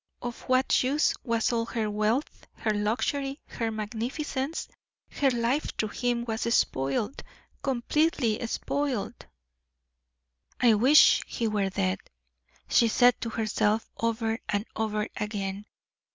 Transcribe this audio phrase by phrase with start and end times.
[0.19, 4.67] Of what use was all her wealth, her luxury, her magnificence?
[5.11, 7.21] Her life through him was spoiled
[7.61, 9.27] completely spoiled.
[10.59, 11.99] "I wish he were dead,"
[12.67, 15.67] she said to herself, over and over again.